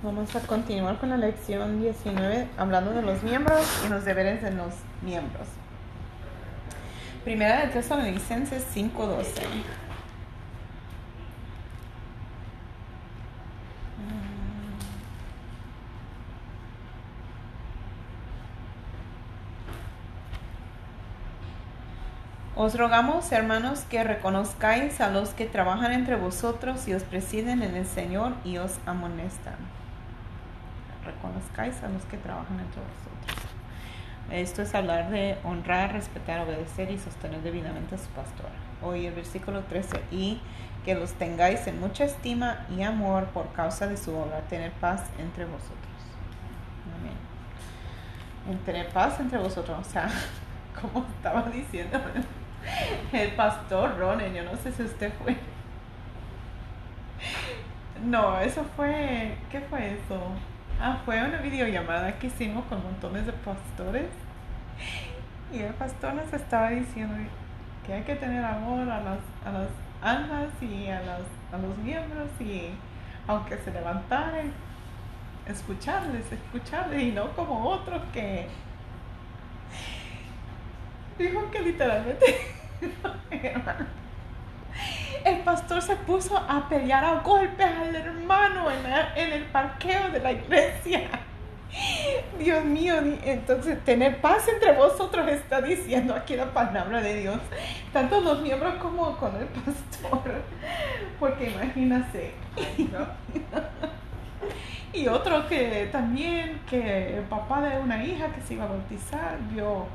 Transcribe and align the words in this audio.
Vamos 0.00 0.36
a 0.36 0.40
continuar 0.40 0.98
con 0.98 1.10
la 1.10 1.16
lección 1.16 1.80
19, 1.80 2.46
hablando 2.56 2.92
de 2.92 3.02
los 3.02 3.24
miembros 3.24 3.66
y 3.84 3.88
los 3.88 4.04
deberes 4.04 4.40
de 4.40 4.52
los 4.52 4.72
miembros. 5.02 5.48
Primera 7.24 7.62
de 7.62 7.72
Tesalonicenses 7.72 8.64
5:12. 8.72 9.42
Os 22.54 22.78
rogamos, 22.78 23.32
hermanos, 23.32 23.80
que 23.80 24.04
reconozcáis 24.04 25.00
a 25.00 25.10
los 25.10 25.30
que 25.30 25.46
trabajan 25.46 25.90
entre 25.90 26.14
vosotros 26.14 26.86
y 26.86 26.94
os 26.94 27.02
presiden 27.02 27.62
en 27.64 27.74
el 27.74 27.86
Señor 27.86 28.34
y 28.44 28.58
os 28.58 28.78
amonestan. 28.86 29.56
Reconozcáis 31.08 31.82
a 31.82 31.88
los 31.88 32.04
que 32.04 32.18
trabajan 32.18 32.60
entre 32.60 32.82
vosotros. 32.82 33.48
Esto 34.30 34.60
es 34.60 34.74
hablar 34.74 35.10
de 35.10 35.38
honrar, 35.42 35.92
respetar, 35.92 36.40
obedecer 36.40 36.90
y 36.90 36.98
sostener 36.98 37.40
debidamente 37.40 37.94
a 37.94 37.98
su 37.98 38.08
pastor. 38.08 38.50
Hoy 38.82 39.06
el 39.06 39.14
versículo 39.14 39.62
13, 39.64 40.02
y 40.10 40.38
que 40.84 40.94
los 40.94 41.12
tengáis 41.14 41.66
en 41.66 41.80
mucha 41.80 42.04
estima 42.04 42.66
y 42.76 42.82
amor 42.82 43.24
por 43.28 43.50
causa 43.52 43.86
de 43.86 43.96
su 43.96 44.14
obra, 44.14 44.40
tener 44.42 44.70
paz 44.72 45.04
entre 45.18 45.46
vosotros. 45.46 45.76
Amén. 46.98 47.16
En 48.50 48.58
tener 48.64 48.90
paz 48.90 49.18
entre 49.18 49.38
vosotros, 49.38 49.78
o 49.80 49.90
sea, 49.90 50.10
como 50.80 51.06
estaba 51.06 51.42
diciendo 51.44 51.98
el 53.12 53.32
pastor 53.32 53.98
Ronen, 53.98 54.34
yo 54.34 54.44
no 54.44 54.56
sé 54.56 54.72
si 54.72 54.82
usted 54.82 55.10
fue. 55.22 55.36
No, 58.04 58.38
eso 58.40 58.64
fue, 58.76 59.38
¿qué 59.50 59.60
fue 59.62 59.94
eso? 59.94 60.20
Ah, 60.80 61.00
fue 61.04 61.20
una 61.20 61.38
videollamada 61.38 62.16
que 62.20 62.28
hicimos 62.28 62.64
con 62.66 62.80
montones 62.82 63.26
de 63.26 63.32
pastores. 63.32 64.06
Y 65.52 65.60
el 65.60 65.74
pastor 65.74 66.14
nos 66.14 66.32
estaba 66.32 66.70
diciendo 66.70 67.16
que 67.84 67.94
hay 67.94 68.02
que 68.02 68.14
tener 68.14 68.44
amor 68.44 68.88
a 68.88 69.00
las, 69.00 69.18
a 69.44 69.50
las 69.50 69.68
almas 70.00 70.46
y 70.60 70.88
a, 70.88 71.00
las, 71.00 71.22
a 71.52 71.58
los 71.58 71.76
miembros 71.78 72.28
y 72.38 72.70
aunque 73.26 73.58
se 73.58 73.72
levantaren, 73.72 74.52
escucharles, 75.46 76.30
escucharles 76.30 77.02
y 77.02 77.10
no 77.10 77.32
como 77.32 77.68
otros 77.68 78.00
que 78.12 78.46
dijo 81.18 81.50
que 81.50 81.60
literalmente 81.60 82.26
el 85.28 85.40
pastor 85.40 85.82
se 85.82 85.96
puso 85.96 86.36
a 86.36 86.68
pelear 86.68 87.04
a 87.04 87.20
golpes 87.20 87.66
al 87.66 87.94
hermano 87.94 88.68
en, 88.70 89.32
el 89.32 89.44
parqueo 89.44 90.10
de 90.10 90.20
la 90.20 90.32
iglesia. 90.32 91.08
Dios 92.38 92.64
mío, 92.64 92.94
entonces 93.24 93.84
tener 93.84 94.20
paz 94.20 94.48
entre 94.48 94.72
vosotros 94.72 95.28
está 95.28 95.60
diciendo 95.60 96.14
aquí 96.14 96.34
la 96.34 96.52
palabra 96.52 97.02
de 97.02 97.20
Dios, 97.20 97.38
tanto 97.92 98.20
los 98.20 98.40
miembros 98.40 98.74
como 98.76 99.16
con 99.18 99.36
el 99.36 99.46
pastor, 99.46 100.42
porque 101.20 101.50
imagínate. 101.50 102.32
y 104.92 105.08
otro 105.08 105.46
que 105.46 105.88
también, 105.92 106.62
que 106.68 107.18
el 107.18 107.24
papá 107.24 107.60
de 107.60 107.78
una 107.78 108.02
hija 108.02 108.28
que 108.28 108.40
se 108.40 108.54
iba 108.54 108.64
a 108.64 108.68
bautizar, 108.68 109.36
vio 109.50 109.86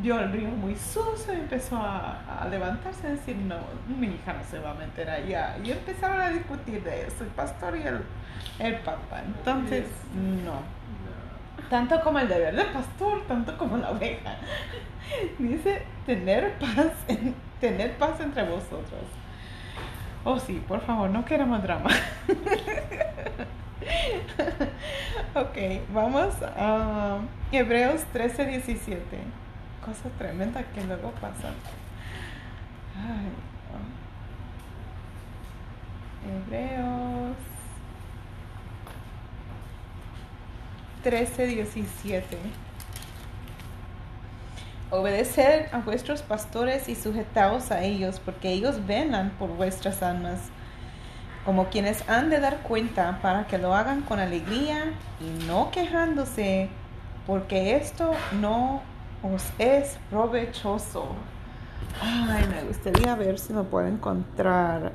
vio 0.00 0.18
el 0.18 0.32
río 0.32 0.48
muy 0.48 0.74
sucio 0.76 1.34
y 1.34 1.40
empezó 1.40 1.76
a, 1.76 2.46
levantarse 2.50 3.08
y 3.08 3.10
decir, 3.12 3.36
no, 3.36 3.56
mi 3.88 4.08
hija 4.08 4.32
no 4.32 4.42
se 4.44 4.58
va 4.58 4.70
a 4.70 4.74
meter 4.74 5.08
allá. 5.08 5.56
Y 5.62 5.70
empezaron 5.70 6.20
a 6.20 6.30
discutir 6.30 6.82
de 6.82 7.06
eso, 7.06 7.24
el 7.24 7.30
pastor 7.30 7.76
y 7.76 7.82
el, 7.82 8.02
el 8.58 8.76
papá. 8.80 9.22
Entonces, 9.24 9.84
no. 10.14 10.80
Tanto 11.68 12.00
como 12.00 12.18
el 12.18 12.28
deber 12.28 12.56
del 12.56 12.66
pastor, 12.66 13.22
tanto 13.28 13.56
como 13.56 13.76
la 13.76 13.90
oveja. 13.90 14.36
Dice, 15.38 15.82
tener 16.06 16.54
paz, 16.58 16.92
tener 17.60 17.96
paz 17.96 18.20
entre 18.20 18.42
vosotros. 18.44 19.02
Oh 20.24 20.38
sí, 20.38 20.62
por 20.66 20.80
favor, 20.80 21.10
no 21.10 21.24
queremos 21.24 21.62
drama. 21.62 21.90
ok, 25.34 25.56
vamos 25.94 26.34
a 26.42 27.18
Hebreos 27.52 28.02
13, 28.12 28.46
17 28.46 29.40
cosas 29.84 30.12
tremendas 30.18 30.64
que 30.74 30.84
luego 30.84 31.10
pasan. 31.12 31.54
Hebreos 36.26 37.36
13, 41.02 41.46
17. 41.46 42.38
Obedeced 44.90 45.72
a 45.72 45.78
vuestros 45.78 46.22
pastores 46.22 46.88
y 46.88 46.94
sujetaos 46.94 47.70
a 47.70 47.82
ellos, 47.82 48.20
porque 48.20 48.50
ellos 48.50 48.86
velan 48.86 49.30
por 49.38 49.48
vuestras 49.50 50.02
almas, 50.02 50.40
como 51.44 51.68
quienes 51.68 52.06
han 52.08 52.28
de 52.28 52.40
dar 52.40 52.58
cuenta, 52.58 53.18
para 53.22 53.46
que 53.46 53.56
lo 53.56 53.74
hagan 53.74 54.02
con 54.02 54.18
alegría 54.18 54.92
y 55.20 55.46
no 55.46 55.70
quejándose, 55.70 56.68
porque 57.26 57.76
esto 57.76 58.12
no 58.40 58.82
os 59.22 59.44
es 59.58 59.98
provechoso. 60.10 61.08
Ay, 62.00 62.46
me 62.48 62.64
gustaría 62.64 63.14
ver 63.14 63.38
si 63.38 63.52
lo 63.52 63.64
puedo 63.64 63.86
encontrar 63.86 64.92